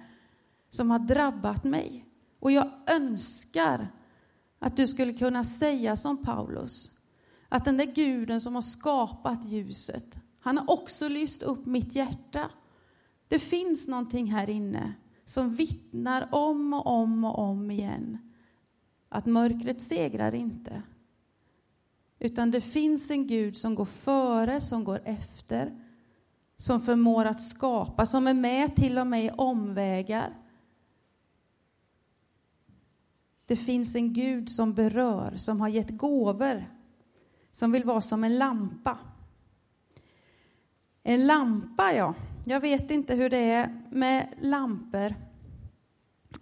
som 0.70 0.92
har 0.92 1.00
drabbat 1.00 1.64
mig. 1.64 2.06
Och 2.40 2.52
jag 2.52 2.68
önskar 2.90 3.88
att 4.60 4.78
du 4.78 4.88
skulle 4.88 5.14
kunna 5.14 5.44
säga 5.44 5.98
som 5.98 6.18
Paulus. 6.18 6.92
Att 7.50 7.66
den 7.66 7.78
där 7.78 7.86
guden 7.86 8.42
som 8.42 8.56
har 8.56 8.62
skapat 8.62 9.46
ljuset, 9.46 10.20
han 10.42 10.58
har 10.58 10.70
också 10.70 11.08
lyst 11.08 11.44
upp 11.44 11.66
mitt 11.66 11.96
hjärta. 11.96 12.50
Det 13.28 13.40
finns 13.40 13.88
någonting 13.88 14.32
här 14.32 14.50
inne 14.50 14.94
som 15.24 15.56
vittnar 15.56 16.30
om 16.32 16.74
och 16.74 16.88
om 16.88 17.24
och 17.24 17.40
om 17.40 17.72
igen 17.72 18.18
att 19.10 19.26
mörkret 19.26 19.82
segrar 19.82 20.36
inte. 20.36 20.84
Utan 22.20 22.52
det 22.52 22.62
finns 22.62 23.12
en 23.12 23.28
Gud 23.28 23.58
som 23.58 23.76
går 23.76 23.86
före, 23.86 24.62
som 24.62 24.84
går 24.84 25.02
efter, 25.06 25.80
som 26.58 26.82
förmår 26.82 27.26
att 27.26 27.42
skapa, 27.42 28.06
som 28.06 28.28
är 28.28 28.34
med 28.34 28.76
till 28.76 28.98
och 28.98 29.08
med 29.08 29.26
i 29.26 29.30
omvägar. 29.30 30.34
Det 33.46 33.56
finns 33.56 33.96
en 33.96 34.14
Gud 34.14 34.50
som 34.50 34.74
berör, 34.74 35.34
som 35.38 35.62
har 35.62 35.70
gett 35.70 35.98
gåvor, 35.98 36.66
som 37.52 37.72
vill 37.72 37.84
vara 37.84 38.02
som 38.02 38.24
en 38.24 38.38
lampa. 38.38 38.98
En 41.04 41.28
lampa, 41.28 41.94
ja. 41.94 42.14
Jag 42.46 42.60
vet 42.60 42.92
inte 42.92 43.16
hur 43.16 43.30
det 43.30 43.38
är 43.52 43.82
med 43.92 44.28
lampor 44.40 45.16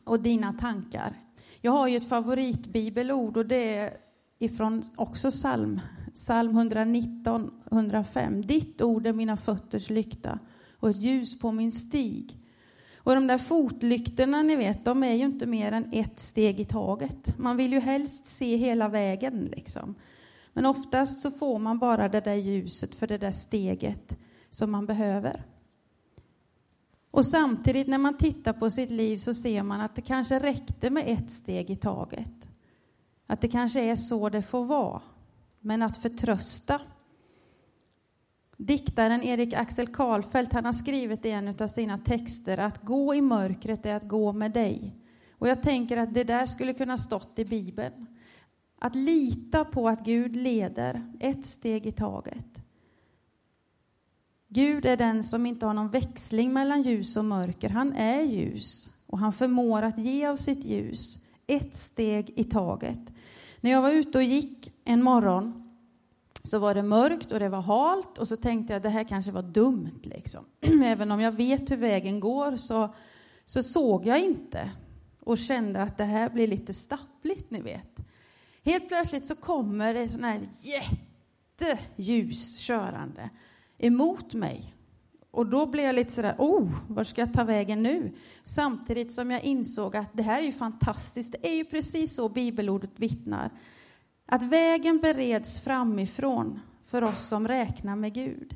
och 0.03 0.19
dina 0.19 0.53
tankar. 0.53 1.13
Jag 1.61 1.71
har 1.71 1.87
ju 1.87 1.97
ett 1.97 2.09
favoritbibelord 2.09 3.37
och 3.37 3.45
det 3.45 3.75
är 3.77 3.97
ifrån 4.39 4.83
också 4.95 5.31
psalm, 5.31 5.81
psalm 6.13 6.57
119, 6.57 7.51
105. 7.71 8.41
Ditt 8.41 8.81
ord 8.81 9.07
är 9.07 9.13
mina 9.13 9.37
fötters 9.37 9.89
lykta 9.89 10.39
och 10.79 10.89
ett 10.89 10.97
ljus 10.97 11.39
på 11.39 11.51
min 11.51 11.71
stig. 11.71 12.37
Och 12.97 13.15
de 13.15 13.27
där 13.27 13.37
fotlyktorna, 13.37 14.43
ni 14.43 14.55
vet, 14.55 14.85
de 14.85 15.03
är 15.03 15.13
ju 15.13 15.25
inte 15.25 15.45
mer 15.45 15.71
än 15.71 15.89
ett 15.91 16.19
steg 16.19 16.59
i 16.59 16.65
taget. 16.65 17.37
Man 17.37 17.57
vill 17.57 17.73
ju 17.73 17.79
helst 17.79 18.25
se 18.25 18.55
hela 18.55 18.89
vägen 18.89 19.45
liksom. 19.45 19.95
Men 20.53 20.65
oftast 20.65 21.19
så 21.19 21.31
får 21.31 21.59
man 21.59 21.79
bara 21.79 22.09
det 22.09 22.21
där 22.21 22.33
ljuset 22.33 22.95
för 22.95 23.07
det 23.07 23.17
där 23.17 23.31
steget 23.31 24.17
som 24.49 24.71
man 24.71 24.85
behöver. 24.85 25.45
Och 27.11 27.25
samtidigt 27.25 27.87
när 27.87 27.97
man 27.97 28.17
tittar 28.17 28.53
på 28.53 28.69
sitt 28.69 28.91
liv 28.91 29.17
så 29.17 29.33
ser 29.33 29.63
man 29.63 29.81
att 29.81 29.95
det 29.95 30.01
kanske 30.01 30.39
räckte 30.39 30.89
med 30.89 31.03
ett 31.07 31.31
steg 31.31 31.69
i 31.69 31.75
taget. 31.75 32.49
Att 33.27 33.41
det 33.41 33.47
kanske 33.47 33.81
är 33.81 33.95
så 33.95 34.29
det 34.29 34.41
får 34.41 34.65
vara. 34.65 35.01
Men 35.59 35.81
att 35.81 35.97
förtrösta. 35.97 36.81
Diktaren 38.57 39.23
Erik 39.23 39.53
Axel 39.53 39.87
Karlfeldt 39.87 40.53
han 40.53 40.65
har 40.65 40.73
skrivit 40.73 41.25
i 41.25 41.31
en 41.31 41.55
av 41.59 41.67
sina 41.67 41.97
texter 41.97 42.57
att 42.57 42.85
gå 42.85 43.15
i 43.15 43.21
mörkret 43.21 43.85
är 43.85 43.95
att 43.95 44.07
gå 44.07 44.33
med 44.33 44.51
dig. 44.51 44.95
Och 45.31 45.47
jag 45.47 45.63
tänker 45.63 45.97
att 45.97 46.13
det 46.13 46.23
där 46.23 46.45
skulle 46.45 46.73
kunna 46.73 46.97
stått 46.97 47.39
i 47.39 47.45
Bibeln. 47.45 48.07
Att 48.79 48.95
lita 48.95 49.65
på 49.65 49.89
att 49.89 50.05
Gud 50.05 50.35
leder 50.35 51.13
ett 51.19 51.45
steg 51.45 51.85
i 51.85 51.91
taget. 51.91 52.61
Gud 54.47 54.85
är 54.85 54.97
den 54.97 55.23
som 55.23 55.45
inte 55.45 55.65
har 55.65 55.73
någon 55.73 55.89
växling 55.89 56.53
mellan 56.53 56.81
ljus 56.81 57.17
och 57.17 57.25
mörker. 57.25 57.69
Han 57.69 57.93
är 57.93 58.21
ljus 58.21 58.91
och 59.07 59.19
han 59.19 59.33
förmår 59.33 59.81
att 59.81 59.97
ge 59.97 60.25
av 60.25 60.35
sitt 60.35 60.65
ljus 60.65 61.19
ett 61.47 61.75
steg 61.75 62.33
i 62.35 62.43
taget. 62.43 62.99
När 63.61 63.71
jag 63.71 63.81
var 63.81 63.91
ute 63.91 64.17
och 64.17 64.23
gick 64.23 64.73
en 64.85 65.03
morgon 65.03 65.63
så 66.43 66.59
var 66.59 66.75
det 66.75 66.83
mörkt 66.83 67.31
och 67.31 67.39
det 67.39 67.49
var 67.49 67.61
halt 67.61 68.17
och 68.17 68.27
så 68.27 68.35
tänkte 68.35 68.73
jag 68.73 68.77
att 68.77 68.83
det 68.83 68.89
här 68.89 69.03
kanske 69.03 69.31
var 69.31 69.41
dumt. 69.41 69.99
Liksom. 70.03 70.43
Även 70.83 71.11
om 71.11 71.21
jag 71.21 71.31
vet 71.31 71.71
hur 71.71 71.77
vägen 71.77 72.19
går 72.19 72.57
så, 72.57 72.95
så 73.45 73.63
såg 73.63 74.05
jag 74.05 74.19
inte 74.19 74.71
och 75.19 75.37
kände 75.37 75.81
att 75.81 75.97
det 75.97 76.03
här 76.03 76.29
blir 76.29 76.47
lite 76.47 76.73
stappligt, 76.73 77.51
ni 77.51 77.61
vet. 77.61 77.99
Helt 78.63 78.87
plötsligt 78.87 79.25
så 79.25 79.35
kommer 79.35 79.93
det 79.93 80.09
sån 80.09 80.23
här 80.23 80.41
jätteljus 80.61 82.57
körande 82.57 83.29
emot 83.77 84.33
mig. 84.33 84.73
Och 85.33 85.45
då 85.45 85.65
blev 85.65 85.85
jag 85.85 85.95
lite 85.95 86.11
sådär, 86.11 86.35
oh, 86.37 86.69
var 86.87 87.03
ska 87.03 87.21
jag 87.21 87.33
ta 87.33 87.43
vägen 87.43 87.83
nu? 87.83 88.11
Samtidigt 88.43 89.11
som 89.11 89.31
jag 89.31 89.43
insåg 89.43 89.95
att 89.95 90.09
det 90.13 90.23
här 90.23 90.41
är 90.41 90.45
ju 90.45 90.51
fantastiskt. 90.51 91.35
Det 91.41 91.47
är 91.47 91.55
ju 91.55 91.65
precis 91.65 92.15
så 92.15 92.29
bibelordet 92.29 92.91
vittnar. 92.95 93.49
Att 94.25 94.43
vägen 94.43 94.99
bereds 94.99 95.61
framifrån 95.61 96.59
för 96.85 97.01
oss 97.01 97.27
som 97.27 97.47
räknar 97.47 97.95
med 97.95 98.13
Gud. 98.13 98.55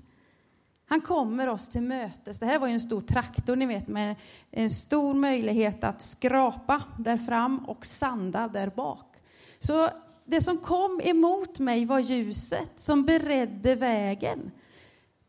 Han 0.90 1.02
kommer 1.02 1.48
oss 1.48 1.70
till 1.70 1.82
mötes. 1.82 2.40
Det 2.40 2.46
här 2.46 2.60
var 2.60 2.68
ju 2.68 2.74
en 2.74 2.82
stor 2.82 3.02
traktor, 3.02 3.56
ni 3.56 3.66
vet, 3.66 3.88
med 3.88 4.16
en 4.52 4.70
stor 4.70 5.14
möjlighet 5.14 5.84
att 5.84 6.02
skrapa 6.02 6.84
där 7.00 7.18
fram 7.18 7.60
och 7.60 7.86
sanda 7.86 8.48
där 8.48 8.72
bak. 8.76 9.16
Så 9.60 9.90
det 10.26 10.42
som 10.42 10.58
kom 10.58 11.02
emot 11.04 11.60
mig 11.60 11.86
var 11.86 12.00
ljuset 12.00 12.72
som 12.76 13.06
beredde 13.06 13.76
vägen. 13.76 14.52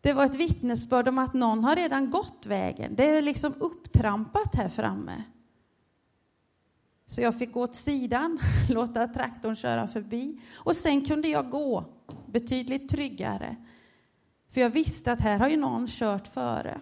Det 0.09 0.15
var 0.15 0.25
ett 0.25 0.35
vittnesbörd 0.35 1.09
om 1.09 1.19
att 1.19 1.35
någon 1.35 1.65
har 1.65 1.77
redan 1.77 2.11
gått 2.11 2.47
vägen. 2.47 2.95
Det 2.97 3.11
är 3.11 3.23
liksom 3.23 3.55
upptrampat 3.59 4.55
här 4.55 4.69
framme. 4.69 5.23
Så 7.07 7.21
jag 7.21 7.39
fick 7.39 7.53
gå 7.53 7.63
åt 7.63 7.75
sidan, 7.75 8.39
låta 8.69 9.09
traktorn 9.09 9.57
köra 9.57 9.89
förbi. 9.89 10.41
Och 10.57 10.77
sen 10.77 11.05
kunde 11.05 11.29
jag 11.29 11.51
gå 11.51 11.85
betydligt 12.27 12.89
tryggare. 12.89 13.57
För 14.51 14.61
jag 14.61 14.71
visste 14.71 15.13
att 15.13 15.21
här 15.21 15.39
har 15.39 15.49
ju 15.49 15.57
någon 15.57 15.87
kört 15.87 16.27
före. 16.27 16.81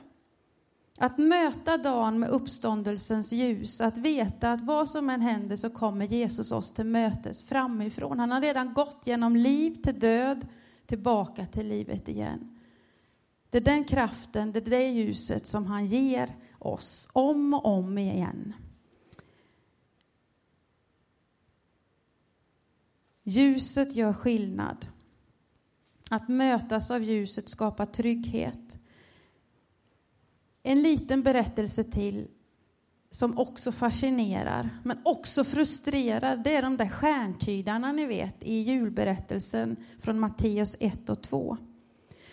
Att 0.98 1.18
möta 1.18 1.76
dagen 1.76 2.18
med 2.18 2.28
uppståndelsens 2.28 3.32
ljus, 3.32 3.80
att 3.80 3.96
veta 3.96 4.52
att 4.52 4.64
vad 4.64 4.88
som 4.88 5.10
än 5.10 5.20
händer 5.20 5.56
så 5.56 5.70
kommer 5.70 6.06
Jesus 6.06 6.52
oss 6.52 6.72
till 6.72 6.86
mötes 6.86 7.42
framifrån. 7.42 8.20
Han 8.20 8.30
har 8.30 8.40
redan 8.40 8.74
gått 8.74 9.02
genom 9.04 9.36
liv 9.36 9.82
till 9.82 10.00
död, 10.00 10.46
tillbaka 10.86 11.46
till 11.46 11.68
livet 11.68 12.08
igen. 12.08 12.55
Det 13.56 13.60
är 13.60 13.74
den 13.74 13.84
kraften, 13.84 14.52
det 14.52 14.58
är 14.58 14.70
det 14.70 14.88
ljuset 14.88 15.46
som 15.46 15.66
han 15.66 15.86
ger 15.86 16.36
oss 16.58 17.08
om 17.12 17.54
och 17.54 17.66
om 17.66 17.98
igen. 17.98 18.52
Ljuset 23.24 23.96
gör 23.96 24.12
skillnad. 24.12 24.86
Att 26.10 26.28
mötas 26.28 26.90
av 26.90 27.02
ljuset 27.02 27.48
skapar 27.48 27.86
trygghet. 27.86 28.78
En 30.62 30.82
liten 30.82 31.22
berättelse 31.22 31.84
till 31.84 32.28
som 33.10 33.38
också 33.38 33.72
fascinerar, 33.72 34.80
men 34.84 34.98
också 35.04 35.44
frustrerar, 35.44 36.36
det 36.36 36.54
är 36.54 36.62
de 36.62 36.76
där 36.76 36.88
stjärntydarna 36.88 37.92
ni 37.92 38.06
vet 38.06 38.44
i 38.44 38.54
julberättelsen 38.54 39.76
från 39.98 40.20
Matteus 40.20 40.76
1 40.80 41.10
och 41.10 41.22
2. 41.22 41.56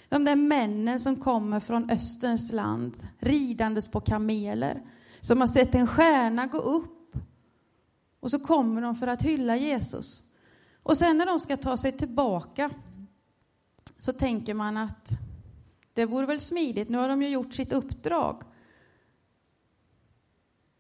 De 0.10 0.25
där 0.25 0.36
männen 0.36 1.00
som 1.00 1.15
kommer 1.15 1.60
från 1.60 1.89
Österns 1.89 2.51
land 2.51 2.95
ridandes 3.19 3.88
på 3.88 4.01
kameler, 4.01 4.81
som 5.19 5.39
har 5.39 5.48
sett 5.48 5.75
en 5.75 5.88
stjärna 5.88 6.45
gå 6.45 6.57
upp. 6.57 7.15
Och 8.19 8.31
så 8.31 8.39
kommer 8.39 8.81
de 8.81 8.95
för 8.95 9.07
att 9.07 9.22
hylla 9.22 9.57
Jesus. 9.57 10.24
Och 10.83 10.98
sen 10.98 11.17
när 11.17 11.25
de 11.25 11.39
ska 11.39 11.57
ta 11.57 11.77
sig 11.77 11.91
tillbaka 11.91 12.69
så 13.98 14.13
tänker 14.13 14.53
man 14.53 14.77
att 14.77 15.10
det 15.93 16.05
vore 16.05 16.25
väl 16.25 16.39
smidigt, 16.39 16.89
nu 16.89 16.98
har 16.98 17.10
de 17.10 17.22
ju 17.22 17.29
gjort 17.29 17.53
sitt 17.53 17.74
uppdrag. 17.74 18.43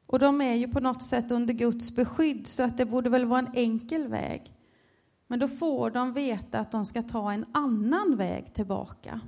Och 0.07 0.19
de 0.19 0.41
är 0.41 0.53
ju 0.53 0.67
på 0.67 0.79
något 0.79 1.03
sätt 1.03 1.31
under 1.31 1.53
Guds 1.53 1.95
beskydd 1.95 2.47
så 2.47 2.63
att 2.63 2.77
det 2.77 2.85
borde 2.85 3.09
väl 3.09 3.25
vara 3.25 3.39
en 3.39 3.51
enkel 3.53 4.07
väg. 4.07 4.51
Men 5.33 5.39
då 5.39 5.47
får 5.47 5.89
de 5.89 6.13
veta 6.13 6.59
att 6.59 6.71
de 6.71 6.85
ska 6.85 7.01
ta 7.01 7.31
en 7.31 7.45
annan 7.51 8.15
väg 8.15 8.53
tillbaka. 8.53 9.19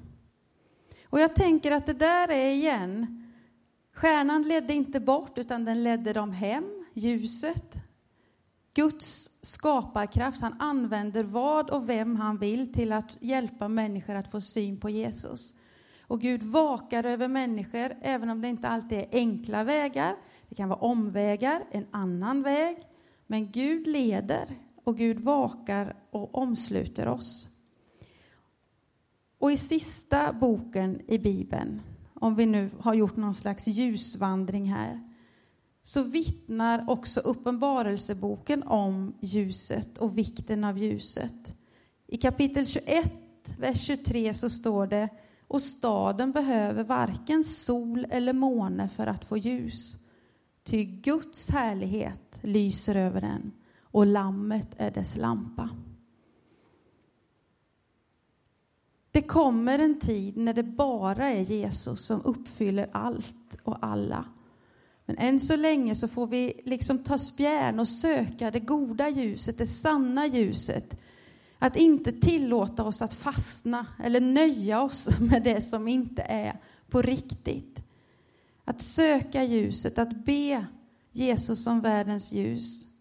Och 1.05 1.19
jag 1.19 1.35
tänker 1.35 1.71
att 1.71 1.85
det 1.85 1.93
där 1.93 2.31
är 2.31 2.49
igen, 2.49 3.23
stjärnan 3.93 4.43
ledde 4.43 4.73
inte 4.73 4.99
bort 4.99 5.37
utan 5.37 5.65
den 5.65 5.83
ledde 5.83 6.13
dem 6.13 6.31
hem, 6.31 6.85
ljuset. 6.93 7.77
Guds 8.73 9.31
skaparkraft, 9.41 10.41
han 10.41 10.55
använder 10.59 11.23
vad 11.23 11.69
och 11.69 11.89
vem 11.89 12.15
han 12.15 12.37
vill 12.37 12.73
till 12.73 12.91
att 12.91 13.17
hjälpa 13.21 13.67
människor 13.67 14.15
att 14.15 14.31
få 14.31 14.41
syn 14.41 14.79
på 14.79 14.89
Jesus. 14.89 15.53
Och 16.01 16.21
Gud 16.21 16.43
vakar 16.43 17.03
över 17.03 17.27
människor, 17.27 17.93
även 18.01 18.29
om 18.29 18.41
det 18.41 18.47
inte 18.47 18.67
alltid 18.67 18.97
är 18.97 19.07
enkla 19.11 19.63
vägar. 19.63 20.15
Det 20.49 20.55
kan 20.55 20.69
vara 20.69 20.79
omvägar, 20.79 21.63
en 21.71 21.87
annan 21.91 22.41
väg. 22.41 22.77
Men 23.27 23.51
Gud 23.51 23.87
leder 23.87 24.64
och 24.85 24.97
Gud 24.97 25.19
vakar 25.19 25.95
och 26.11 26.35
omsluter 26.35 27.07
oss. 27.07 27.47
Och 29.39 29.51
i 29.51 29.57
sista 29.57 30.33
boken 30.33 31.01
i 31.07 31.17
Bibeln, 31.17 31.81
om 32.13 32.35
vi 32.35 32.45
nu 32.45 32.69
har 32.79 32.93
gjort 32.93 33.15
någon 33.15 33.33
slags 33.33 33.67
ljusvandring 33.67 34.65
här, 34.65 35.01
så 35.81 36.03
vittnar 36.03 36.85
också 36.89 37.19
Uppenbarelseboken 37.19 38.63
om 38.63 39.15
ljuset 39.21 39.97
och 39.97 40.17
vikten 40.17 40.63
av 40.63 40.77
ljuset. 40.77 41.53
I 42.07 42.17
kapitel 42.17 42.65
21, 42.65 43.13
vers 43.57 43.81
23 43.81 44.33
så 44.33 44.49
står 44.49 44.87
det 44.87 45.09
och 45.47 45.61
staden 45.61 46.31
behöver 46.31 46.83
varken 46.83 47.43
sol 47.43 48.05
eller 48.09 48.33
måne 48.33 48.89
för 48.89 49.07
att 49.07 49.25
få 49.25 49.37
ljus. 49.37 49.97
Ty 50.63 50.83
Guds 50.83 51.49
härlighet 51.49 52.39
lyser 52.41 52.95
över 52.95 53.21
den 53.21 53.51
och 53.95 54.05
lammet 54.05 54.67
är 54.77 54.91
dess 54.91 55.17
lampa. 55.17 55.69
Det 59.11 59.21
kommer 59.21 59.79
en 59.79 59.99
tid 59.99 60.37
när 60.37 60.53
det 60.53 60.63
bara 60.63 61.29
är 61.29 61.41
Jesus 61.41 62.05
som 62.05 62.21
uppfyller 62.21 62.89
allt 62.91 63.57
och 63.63 63.77
alla. 63.81 64.25
Men 65.05 65.17
än 65.17 65.39
så 65.39 65.55
länge 65.55 65.95
så 65.95 66.07
får 66.07 66.27
vi 66.27 66.61
liksom 66.65 66.97
ta 66.97 67.17
spjärn 67.17 67.79
och 67.79 67.87
söka 67.87 68.51
det 68.51 68.59
goda 68.59 69.09
ljuset, 69.09 69.57
det 69.57 69.67
sanna 69.67 70.27
ljuset. 70.27 70.97
Att 71.59 71.75
inte 71.75 72.11
tillåta 72.11 72.83
oss 72.83 73.01
att 73.01 73.13
fastna 73.13 73.85
eller 74.03 74.21
nöja 74.21 74.81
oss 74.81 75.09
med 75.19 75.43
det 75.43 75.61
som 75.61 75.87
inte 75.87 76.21
är 76.21 76.59
på 76.89 77.01
riktigt. 77.01 77.83
Att 78.65 78.81
söka 78.81 79.43
ljuset, 79.43 79.99
att 79.99 80.25
be 80.25 80.65
Jesus 81.11 81.63
som 81.63 81.81
världens 81.81 82.31
ljus 82.33 82.94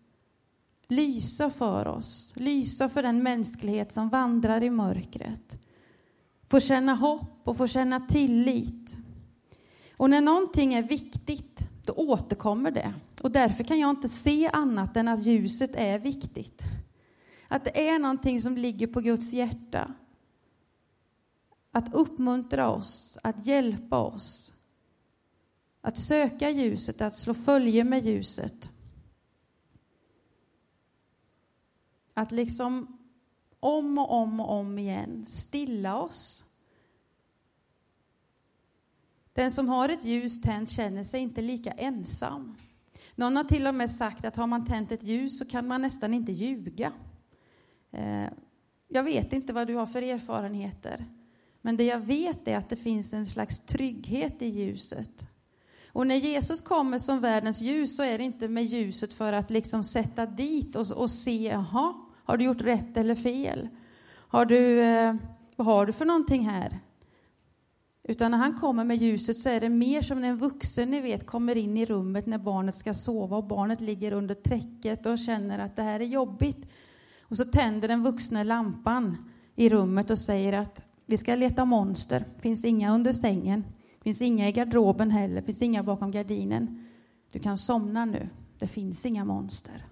lysa 0.89 1.51
för 1.51 1.89
oss, 1.89 2.35
lysa 2.37 2.89
för 2.89 3.03
den 3.03 3.23
mänsklighet 3.23 3.93
som 3.93 4.09
vandrar 4.09 4.63
i 4.63 4.71
mörkret. 4.71 5.59
Få 6.49 6.61
känna 6.61 6.95
hopp 6.95 7.41
och 7.45 7.57
få 7.57 7.67
känna 7.67 8.01
tillit. 8.01 8.97
Och 9.97 10.11
när 10.11 10.21
någonting 10.21 10.75
är 10.75 10.83
viktigt, 10.83 11.61
då 11.85 11.93
återkommer 11.93 12.71
det. 12.71 12.95
Och 13.23 13.31
därför 13.31 13.65
kan 13.65 13.79
jag 13.79 13.91
inte 13.91 14.09
se 14.09 14.49
annat 14.49 14.97
än 14.97 15.09
att 15.09 15.23
ljuset 15.23 15.71
är 15.75 15.99
viktigt. 15.99 16.63
Att 17.49 17.65
det 17.65 17.89
är 17.89 17.99
någonting 17.99 18.43
som 18.43 18.57
ligger 18.57 18.87
på 18.87 19.01
Guds 19.01 19.33
hjärta. 19.33 19.95
Att 21.73 21.95
uppmuntra 21.95 22.71
oss, 22.71 23.19
att 23.23 23.47
hjälpa 23.47 23.99
oss. 23.99 24.53
Att 25.81 25.99
söka 25.99 26.51
ljuset, 26.51 27.03
att 27.03 27.17
slå 27.17 27.35
följe 27.35 27.85
med 27.85 28.05
ljuset. 28.05 28.71
Att 32.15 32.33
liksom 32.33 32.99
om 33.61 33.99
och 33.99 34.13
om 34.13 34.41
och 34.41 34.51
om 34.51 34.79
igen 34.79 35.25
stilla 35.27 35.99
oss. 36.03 36.45
Den 39.33 39.51
som 39.51 39.69
har 39.69 39.89
ett 39.89 40.05
ljus 40.05 40.43
tänt 40.43 40.71
känner 40.71 41.05
sig 41.05 41.21
inte 41.21 41.43
lika 41.43 41.71
ensam. 41.71 42.57
Någon 43.15 43.37
har 43.37 43.45
till 43.45 43.67
och 43.67 43.75
med 43.75 43.91
sagt 43.91 44.25
att 44.25 44.37
har 44.37 44.47
man 44.47 44.67
tänt 44.67 44.93
ett 44.93 45.03
ljus 45.03 45.39
så 45.39 45.45
kan 45.45 45.67
man 45.67 45.83
nästan 45.83 46.15
inte 46.15 46.33
ljuga. 46.33 46.93
Eh, 47.93 48.29
jag 48.89 49.03
vet 49.03 49.33
inte 49.33 49.53
vad 49.53 49.67
du 49.67 49.75
har 49.75 49.87
för 49.87 50.03
erfarenheter, 50.03 51.07
men 51.63 51.77
det 51.77 51.85
jag 51.85 51.99
vet 51.99 52.49
är 52.49 52.57
att 52.57 52.69
det 52.69 52.77
finns 52.77 53.15
en 53.15 53.27
slags 53.27 53.61
trygghet 53.61 54.43
i 54.43 54.47
ljuset. 54.47 55.27
Och 55.89 56.07
när 56.07 56.17
Jesus 56.17 56.61
kommer 56.61 56.99
som 56.99 57.21
världens 57.21 57.61
ljus 57.61 57.97
så 57.97 58.03
är 58.03 58.19
det 58.19 58.25
inte 58.25 58.49
med 58.49 58.65
ljuset 58.65 59.13
för 59.13 59.33
att 59.33 59.51
liksom 59.51 59.85
sätta 59.85 60.27
dit 60.27 60.77
och, 60.77 60.91
och 60.91 61.11
se, 61.11 61.47
jaha, 61.47 61.95
har 62.25 62.37
du 62.37 62.45
gjort 62.45 62.63
rätt 62.63 62.97
eller 62.97 63.15
fel? 63.15 63.69
Har 64.29 64.45
du, 64.45 64.81
eh, 64.81 65.15
vad 65.57 65.67
har 65.67 65.87
du 65.87 65.93
för 65.93 66.05
någonting 66.05 66.49
här? 66.49 66.81
Utan 68.09 68.31
när 68.31 68.39
han 68.39 68.55
kommer 68.55 68.85
med 68.85 68.97
ljuset 68.97 69.37
så 69.37 69.49
är 69.49 69.61
det 69.61 69.69
mer 69.69 70.03
som 70.03 70.21
när 70.21 70.29
en 70.29 70.37
vuxen 70.37 70.91
ni 70.91 71.01
vet 71.01 71.27
kommer 71.27 71.57
in 71.57 71.77
i 71.77 71.87
rummet 71.87 72.27
när 72.27 72.39
barnet 72.39 72.77
ska 72.77 72.95
sova 72.95 73.37
och 73.37 73.45
barnet 73.45 73.81
ligger 73.81 74.13
under 74.13 74.35
täcket 74.35 75.07
och 75.07 75.19
känner 75.19 75.59
att 75.59 75.77
det 75.77 75.83
här 75.83 76.01
är 76.01 76.05
jobbigt. 76.05 76.73
Och 77.21 77.37
så 77.37 77.45
tänder 77.45 77.89
den 77.89 78.03
vuxna 78.03 78.43
lampan 78.43 79.17
i 79.57 79.69
rummet 79.69 80.11
och 80.11 80.19
säger 80.19 80.53
att 80.53 80.85
vi 81.07 81.17
ska 81.17 81.35
leta 81.35 81.65
monster, 81.65 82.25
finns 82.41 82.65
inga 82.65 82.95
under 82.95 83.13
sängen, 83.13 83.65
finns 84.03 84.23
inga 84.23 84.49
i 84.49 84.53
garderoben 84.53 85.11
heller, 85.11 85.43
finns 85.43 85.63
inga 85.63 85.83
bakom 85.83 86.11
gardinen. 86.11 86.89
Du 87.33 87.39
kan 87.39 87.59
somna 87.59 88.05
nu, 88.05 88.29
det 88.59 88.67
finns 88.67 89.07
inga 89.07 89.25
monster. 89.25 89.85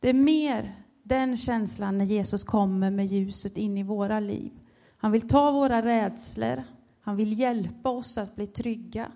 Det 0.00 0.08
är 0.08 0.14
mer 0.14 0.74
den 1.02 1.36
känslan 1.36 1.98
när 1.98 2.04
Jesus 2.04 2.44
kommer 2.44 2.90
med 2.90 3.06
ljuset 3.06 3.56
in 3.56 3.78
i 3.78 3.82
våra 3.82 4.20
liv. 4.20 4.52
Han 4.96 5.12
vill 5.12 5.28
ta 5.28 5.50
våra 5.50 5.82
rädslor, 5.82 6.64
han 7.00 7.16
vill 7.16 7.38
hjälpa 7.38 7.90
oss 7.90 8.18
att 8.18 8.36
bli 8.36 8.46
trygga. 8.46 9.12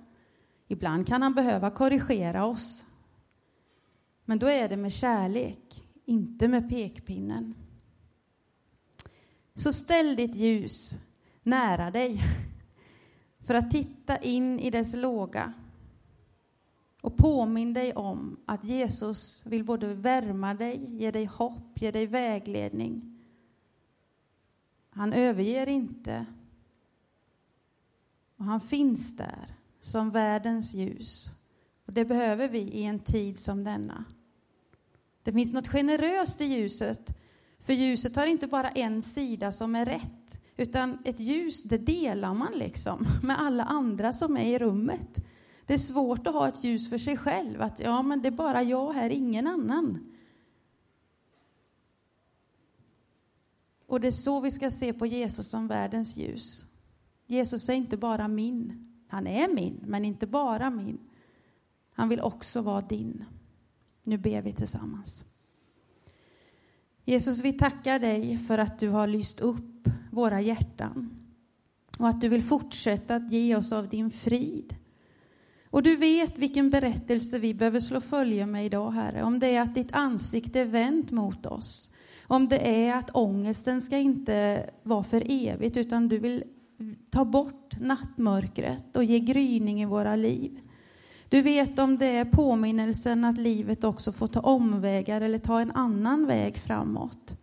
Ibland 0.68 1.07
kan 1.07 1.23
han 1.23 1.35
behöva 1.35 1.71
korrigera 1.71 2.45
oss. 2.45 2.85
Men 4.25 4.38
då 4.38 4.47
är 4.47 4.68
det 4.68 4.77
med 4.77 4.92
kärlek, 4.92 5.85
inte 6.05 6.49
med 6.49 6.68
pekpinnen. 6.71 7.55
Så 9.55 9.73
ställ 9.73 10.16
ditt 10.16 10.37
ljus 10.37 10.99
nära 11.42 11.90
dig 11.90 12.21
för 13.47 13.55
att 13.55 13.71
titta 13.71 14.16
in 14.18 14.61
i 14.61 14.71
dess 14.71 14.95
låga 14.95 15.53
och 17.03 17.17
påminn 17.17 17.73
dig 17.73 17.93
om 17.93 18.37
att 18.47 18.65
Jesus 18.65 19.47
vill 19.47 19.65
både 19.65 19.95
värma 19.95 20.55
dig, 20.55 20.87
ge 20.88 21.11
dig 21.11 21.25
hopp, 21.25 21.83
ge 21.83 21.91
dig 21.91 22.07
vägledning. 22.07 23.19
Han 24.91 25.12
överger 25.12 25.69
inte. 25.69 26.27
Och 28.37 28.45
han 28.45 28.61
finns 28.61 29.17
där 29.17 29.55
som 29.81 30.11
världens 30.11 30.75
ljus. 30.75 31.31
Och 31.87 31.93
det 31.93 32.05
behöver 32.05 32.49
vi 32.49 32.59
i 32.59 32.85
en 32.85 32.99
tid 32.99 33.38
som 33.38 33.65
denna. 33.65 34.05
Det 35.23 35.33
finns 35.33 35.53
något 35.53 35.69
generöst 35.69 36.41
i 36.41 36.45
ljuset, 36.45 37.19
för 37.59 37.73
ljuset 37.73 38.17
har 38.17 38.27
inte 38.27 38.47
bara 38.47 38.69
en 38.69 39.03
sida 39.03 39.53
som 39.53 39.75
är 39.75 39.85
rätt, 39.85 40.41
utan 40.57 40.99
ett 41.05 41.21
ljus, 41.21 41.62
det 41.62 41.79
delar 41.79 42.35
man 42.35 42.53
liksom 42.53 43.07
med 43.23 43.41
alla 43.41 43.65
andra 43.65 44.12
som 44.12 44.37
är 44.37 44.55
i 44.55 44.59
rummet. 44.59 45.25
Det 45.66 45.75
är 45.75 45.79
svårt 45.79 46.27
att 46.27 46.35
ha 46.35 46.48
ett 46.48 46.64
ljus 46.64 46.88
för 46.88 46.98
sig 46.98 47.16
själv, 47.16 47.62
att 47.62 47.81
ja, 47.81 48.03
men 48.03 48.22
det 48.22 48.29
är 48.29 48.33
bara 48.33 48.62
jag 48.62 48.92
här, 48.92 49.11
ingen 49.11 49.46
annan. 49.46 50.05
Och 53.87 54.01
det 54.01 54.07
är 54.07 54.12
så 54.12 54.40
vi 54.40 54.51
ska 54.51 54.70
se 54.70 54.92
på 54.92 55.07
Jesus 55.07 55.51
som 55.51 55.68
världens 55.68 56.16
ljus. 56.16 56.64
Jesus 57.27 57.68
är 57.68 57.75
inte 57.75 57.96
bara 57.96 58.29
min. 58.29 58.88
Han 59.09 59.27
är 59.27 59.55
min, 59.55 59.85
men 59.87 60.05
inte 60.05 60.27
bara 60.27 60.70
min. 60.70 60.98
Han 61.94 62.09
vill 62.09 62.20
också 62.20 62.61
vara 62.61 62.81
din. 62.81 63.25
Nu 64.05 64.18
ber 64.18 64.42
vi 64.42 64.53
tillsammans. 64.53 65.35
Jesus, 67.05 67.40
vi 67.40 67.53
tackar 67.53 67.98
dig 67.98 68.38
för 68.38 68.59
att 68.59 68.79
du 68.79 68.88
har 68.88 69.07
lyst 69.07 69.40
upp 69.40 69.88
våra 70.11 70.40
hjärtan 70.40 71.11
och 71.98 72.09
att 72.09 72.20
du 72.20 72.29
vill 72.29 72.42
fortsätta 72.42 73.16
att 73.16 73.33
ge 73.33 73.57
oss 73.57 73.72
av 73.72 73.88
din 73.88 74.11
frid. 74.11 74.75
Och 75.73 75.83
du 75.83 75.97
vet 75.97 76.39
vilken 76.39 76.71
berättelse 76.71 77.39
vi 77.39 77.55
behöver 77.55 77.81
slå 77.81 78.01
följe 78.01 78.47
med 78.47 78.67
idag, 78.67 78.91
Herre. 78.91 79.23
Om 79.23 79.39
det 79.39 79.57
är 79.57 79.61
att 79.63 79.75
ditt 79.75 79.93
ansikte 79.93 80.61
är 80.61 80.65
vänt 80.65 81.11
mot 81.11 81.47
oss. 81.47 81.91
Om 82.27 82.49
det 82.49 82.87
är 82.87 82.99
att 82.99 83.11
ångesten 83.17 83.81
ska 83.81 83.99
inte 83.99 84.67
vara 84.83 85.03
för 85.03 85.23
evigt, 85.27 85.77
utan 85.77 86.09
du 86.09 86.19
vill 86.19 86.45
ta 87.11 87.25
bort 87.25 87.81
nattmörkret 87.81 88.97
och 88.97 89.05
ge 89.05 89.19
gryning 89.19 89.83
i 89.83 89.85
våra 89.85 90.17
liv. 90.17 90.61
Du 91.29 91.43
vet 91.43 91.79
om 91.79 91.99
det 91.99 92.07
är 92.17 92.25
påminnelsen 92.25 93.25
att 93.25 93.39
livet 93.39 93.85
också 93.85 94.13
får 94.13 94.27
ta 94.27 94.41
omvägar 94.41 95.21
eller 95.21 95.39
ta 95.39 95.61
en 95.61 95.71
annan 95.71 96.27
väg 96.27 96.57
framåt. 96.57 97.41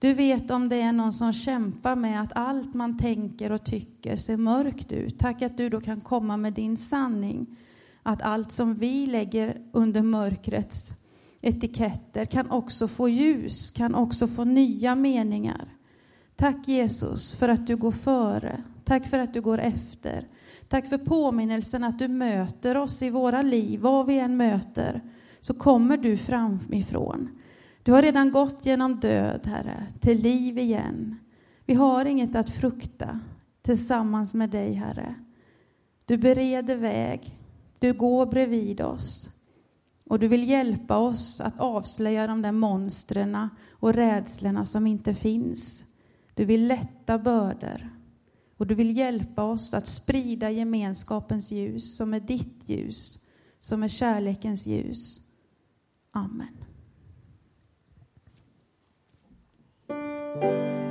Du 0.00 0.14
vet 0.14 0.50
om 0.50 0.68
det 0.68 0.80
är 0.80 0.92
någon 0.92 1.12
som 1.12 1.32
kämpar 1.32 1.96
med 1.96 2.22
att 2.22 2.32
allt 2.34 2.74
man 2.74 2.98
tänker 2.98 3.52
och 3.52 3.64
tycker 3.64 4.16
ser 4.16 4.36
mörkt 4.36 4.92
ut. 4.92 5.18
Tack 5.18 5.42
att 5.42 5.56
du 5.56 5.68
då 5.68 5.80
kan 5.80 6.00
komma 6.00 6.36
med 6.36 6.52
din 6.52 6.76
sanning. 6.76 7.58
Att 8.02 8.22
allt 8.22 8.52
som 8.52 8.74
vi 8.74 9.06
lägger 9.06 9.56
under 9.72 10.02
mörkrets 10.02 10.92
etiketter 11.40 12.24
kan 12.24 12.50
också 12.50 12.88
få 12.88 13.08
ljus, 13.08 13.70
kan 13.70 13.94
också 13.94 14.26
få 14.26 14.44
nya 14.44 14.94
meningar. 14.94 15.68
Tack 16.36 16.68
Jesus 16.68 17.34
för 17.34 17.48
att 17.48 17.66
du 17.66 17.76
går 17.76 17.92
före. 17.92 18.62
Tack 18.84 19.06
för 19.06 19.18
att 19.18 19.34
du 19.34 19.40
går 19.40 19.58
efter. 19.58 20.26
Tack 20.68 20.88
för 20.88 20.98
påminnelsen 20.98 21.84
att 21.84 21.98
du 21.98 22.08
möter 22.08 22.76
oss 22.76 23.02
i 23.02 23.10
våra 23.10 23.42
liv, 23.42 23.80
vad 23.80 24.06
vi 24.06 24.18
än 24.18 24.36
möter, 24.36 25.00
så 25.40 25.54
kommer 25.54 25.96
du 25.96 26.16
framifrån. 26.16 27.28
Du 27.82 27.92
har 27.92 28.02
redan 28.02 28.32
gått 28.32 28.66
genom 28.66 29.00
död, 29.00 29.46
Herre, 29.46 29.86
till 30.00 30.22
liv 30.22 30.58
igen. 30.58 31.16
Vi 31.66 31.74
har 31.74 32.04
inget 32.04 32.36
att 32.36 32.50
frukta 32.50 33.20
tillsammans 33.62 34.34
med 34.34 34.50
dig, 34.50 34.72
Herre. 34.72 35.14
Du 36.06 36.18
bereder 36.18 36.76
väg, 36.76 37.36
du 37.78 37.92
går 37.92 38.26
bredvid 38.26 38.80
oss 38.80 39.30
och 40.04 40.18
du 40.18 40.28
vill 40.28 40.48
hjälpa 40.48 40.96
oss 40.98 41.40
att 41.40 41.60
avslöja 41.60 42.26
de 42.26 42.42
där 42.42 42.52
monstren 42.52 43.48
och 43.70 43.94
rädslorna 43.94 44.64
som 44.64 44.86
inte 44.86 45.14
finns. 45.14 45.84
Du 46.34 46.44
vill 46.44 46.66
lätta 46.66 47.18
bördor 47.18 47.88
och 48.56 48.66
du 48.66 48.74
vill 48.74 48.96
hjälpa 48.96 49.42
oss 49.42 49.74
att 49.74 49.86
sprida 49.86 50.50
gemenskapens 50.50 51.52
ljus 51.52 51.96
som 51.96 52.14
är 52.14 52.20
ditt 52.20 52.68
ljus, 52.68 53.18
som 53.58 53.82
är 53.82 53.88
kärlekens 53.88 54.66
ljus. 54.66 55.20
Amen. 56.12 56.59
Música 60.40 60.89